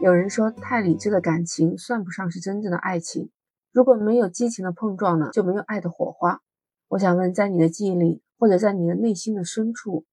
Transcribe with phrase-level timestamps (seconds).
[0.00, 3.30] 有人说，太理智的感情算不上是真正的爱情。
[3.72, 6.40] 如果没有激情的碰撞呢，就没有爱的火花。
[6.86, 10.04] 我想问，在你的记忆里，或者在你的内心的深处，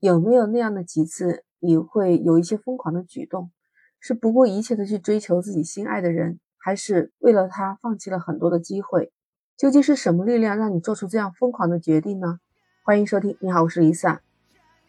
[0.00, 3.52] 有没有那样的几次，你会有一些疯狂的举动，
[4.00, 9.12] 是不顾一切的去追求自己心爱的人，还是为了他放弃了很多的机会？
[9.56, 12.40] 究竟是什么力量让你做出这样疯狂的决定呢？
[12.82, 14.18] 欢迎收听，你好，我是 Lisa。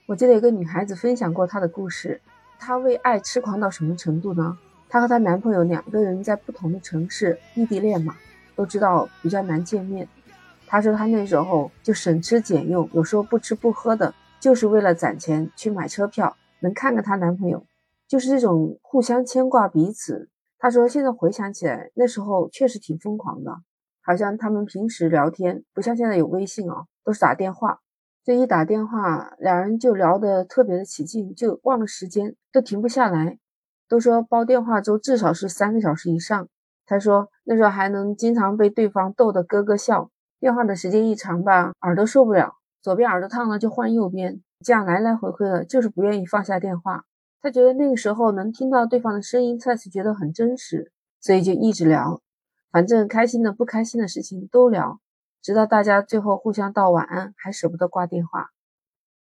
[0.08, 2.22] 我记得有个女孩子分享过她的故事，
[2.64, 4.56] 她为爱痴狂到什么程度呢？
[4.88, 8.16] 她和她男朋友两个人在不同的城市异地恋嘛，
[8.56, 10.08] 都知道比较难见面。
[10.68, 17.66] 她说她那时候就省吃俭用，有时候不吃不喝的，就是为了攒钱去买车票，能看看她男朋友，
[18.08, 20.30] 就是这种互相牵挂彼此。
[20.60, 23.52] 她说现在回想起来，那时候确实挺疯狂的，
[24.04, 27.80] 好像他们平时聊天不像现在有微信哦，都是打电话。
[28.24, 33.40] 这一打电话，两人就聊得特别的起劲，就忘了时间，都停不下来。
[33.88, 36.48] 都说煲电话粥至少是三个小时以上。
[36.86, 40.12] 他说那时候还能经常被对方逗得咯咯笑。
[40.40, 47.06] 电话的时间一长吧，耳朵受不了，左边耳朵烫了就换右边，这样来来回回的，就是不愿意放下电话。
[47.42, 52.22] 他觉得那个时候能听到对方的声音，再次觉得很真实，所以就一直聊，
[52.72, 55.00] 反正开心的、不开心的事情都聊。
[55.42, 58.50] 直到大家最后互相道晚安，还舍不得挂电话。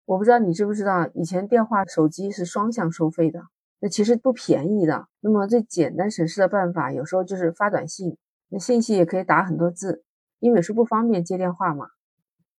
[0.06, 3.44] 我不知道你知不知道，以前电话手机是双向收费的，
[3.80, 5.08] 那其实不便宜的。
[5.22, 8.17] 那么最简单省事的办法，有时候就是发短信，
[8.50, 10.03] 那信息也可以打很多字，
[10.40, 11.88] 因为有时不方便接电话嘛。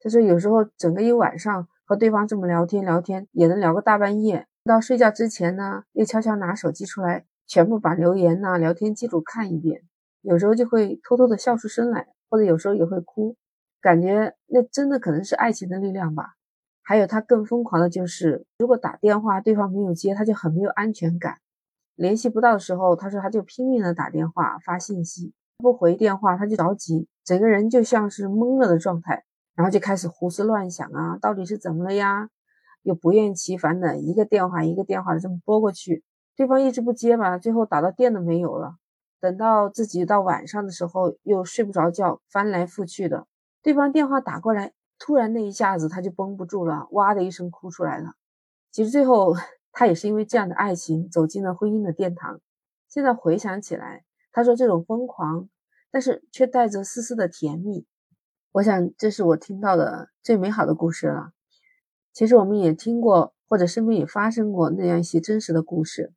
[0.01, 4.47] 他说有时候整个一晚上和对方这么聊天聊天，也能聊个大半夜。
[4.65, 9.83] 到睡觉之前呢，又悄悄拿手机出来，全部把留言呐、聊天记录看一遍。
[10.23, 13.37] 有时候就会偷偷的笑出声来，或者有时候也会哭。
[13.81, 16.35] 感觉那真的可能是爱情的力量吧。
[16.83, 21.39] 还有他更疯狂的就是，如果打电话对方没有接，他就很没有安全感。
[21.95, 32.29] 联系不到的时候，他说他就拼命的打电话发信息，不回电话他就着急，整个人就像是懵了的状态，然后就开始胡思乱想啊，到底是怎么了呀？
[32.83, 36.03] 又不厌其烦的一个电话一个电话的这么拨过去，
[36.35, 38.77] 对方一直不接嘛，最后打到电都没有了。
[39.21, 43.27] 等到自己到晚上的时候又睡不着觉，翻来覆去的。
[43.63, 48.15] 对方电话打过来，突然那一下子他就绷不住了，哇的一声哭出来了。
[48.71, 49.35] 其实最后
[49.73, 52.41] 他也是因为这样的爱情走进了婚姻的殿堂。
[52.89, 55.49] 现在回想起来，他说这种疯狂，
[55.91, 57.87] 但是却带着丝丝的甜蜜。
[58.53, 61.33] 我想这是我听到的最美好的故事了。
[62.13, 66.13] 其实我们也听过，或者身边也发生过那样一些真实的故事。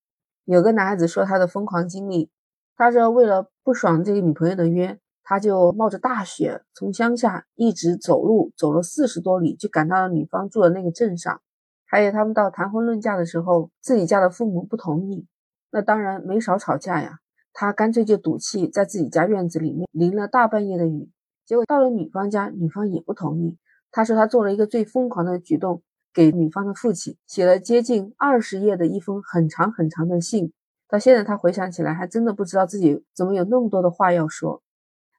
[0.45, 2.31] 有个男孩子说他的疯狂经历，
[2.75, 4.99] 他说为了不爽这个女朋友的约。
[5.23, 11.41] 他就冒着大雪从乡下一直走路，走了四十多里，就赶到了女方住的那个镇上。
[11.85, 15.27] 还有他们到谈婚论嫁的时候，自己家的父母不同意，
[15.71, 17.19] 那当然没少吵架呀。
[17.53, 21.11] 他干脆就赌气在自己家院子里面淋了大半夜的雨。
[21.45, 23.59] 结果到了女方家，女方也不同意。
[23.91, 30.51] 他说他做了一个最疯狂的举动，给女方的父亲写了接近二十页的一封很长很长的信。
[30.89, 34.62] 到现在他回想起来，还真的不知道自己怎么有那么多的话要说。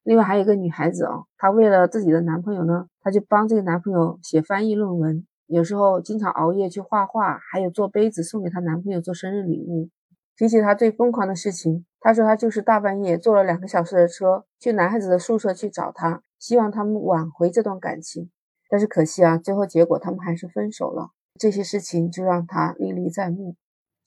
[0.05, 9.89] 另外还有一个女孩子哦，她为了自己的男朋友呢，她就帮这个男朋友写翻译论文，有时候经常熬夜去画画，还有做杯子送给她男朋友做生日礼物。
[10.37, 18.31] 提起她最疯狂的事情，她说她就是大半夜坐了两个小时的车去男孩子的宿舍去找他，希望他们挽回这段感情。
[18.69, 21.11] 但是可惜啊，最后结果他们还是分手了。
[21.39, 23.57] 这些事情就让她历历在目。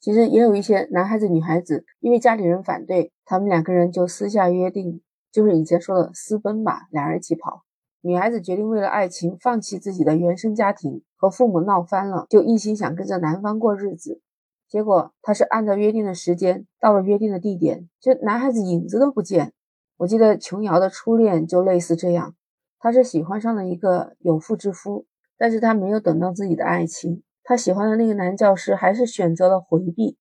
[0.00, 5.00] 其实也有一些男孩子、女孩子，因为家里人反对，他们两个人就私下约定。
[5.32, 7.64] 就是以前说的私奔吧，俩人一起跑。
[8.00, 14.20] 女孩子决定为了爱情放弃自己的原生家庭，和父母闹翻了，就一心想跟着男方过日子。
[14.68, 19.52] 结果她是按照约定的时间到了约定的地点，就男孩子影子都不见。
[19.96, 22.34] 我记得琼瑶的初恋就类似这样，
[22.78, 25.06] 她是喜欢上了一个有妇之夫，
[25.36, 30.16] 但是她没有等到自己的爱情，她喜欢的那个男教师还是选择了回避。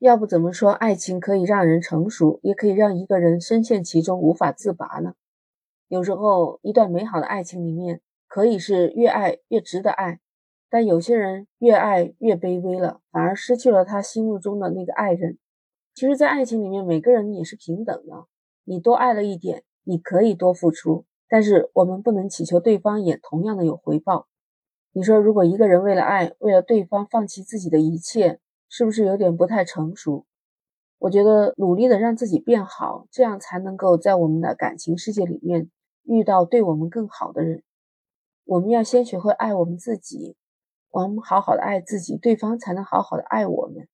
[0.00, 5.12] 要不怎么说爱情可以让人成熟，也可以让一个人深陷其中无法自拔呢？
[5.88, 10.20] 有时候，一段美好的爱情里面，可以是越爱越值得爱，
[10.70, 15.36] 但有些人越爱越卑微了，反而失去了他心目中的那个爱人。
[15.94, 18.26] 其实，在爱情里面，每个人也是平等的，
[18.64, 24.28] 你多爱了一点，你可以多付出，但是我们不能祈求对方也同样的有回报。
[24.92, 28.40] 你说，如果一个人为了爱，为了对方放弃自己的一切？
[28.70, 30.24] 是不是有点不太成熟？
[30.98, 35.70] 我觉得努力的让自己变好，这样才能够在我们的感情世界里面
[36.04, 37.64] 遇到对我们更好的人。
[38.44, 40.36] 我们要先学会爱我们自己，
[40.90, 43.88] 我们好好的爱自己，对方才能好好的爱我们。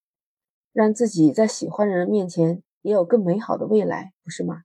[0.73, 4.61] 让自己在喜欢的人面前也有更美好的未来，不是吗？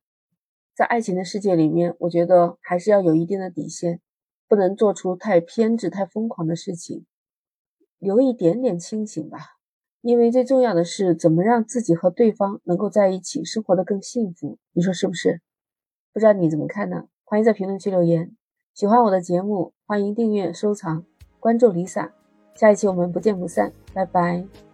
[0.75, 4.01] 在爱情的世界里面，我觉得还是要有一定的底线，
[4.49, 7.07] 不能做出太偏执、太疯狂的事情，
[7.99, 9.39] 留一点点清醒吧。
[10.03, 14.59] 因为最重要的是，怎么让自己和对方能够在一起生活的更幸福？
[14.73, 15.41] 你说是不是？
[16.13, 17.05] 不知道你怎么看呢？
[17.25, 18.33] 欢迎在评论区留言。
[18.75, 21.05] 喜欢我的节目，欢迎订阅、收藏、
[21.39, 22.11] 关注 Lisa。
[22.55, 24.72] 下一期我们不见不散，拜拜。